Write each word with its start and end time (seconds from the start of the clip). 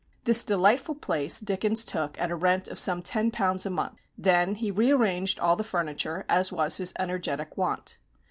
This 0.23 0.43
delightful 0.43 0.95
place 0.95 1.39
Dickens 1.39 1.85
took 1.85 2.19
at 2.19 2.31
a 2.31 2.35
rent 2.35 2.67
of 2.67 2.79
some 2.79 3.03
£10 3.03 3.65
a 3.67 3.69
month. 3.69 3.99
Then 4.17 4.55
he 4.55 4.71
re 4.71 4.89
arranged 4.89 5.39
all 5.39 5.55
the 5.55 5.63
furniture, 5.63 6.25
as 6.27 6.51
was 6.51 6.77
his 6.77 6.91
energetic 6.97 7.55
wont. 7.55 7.99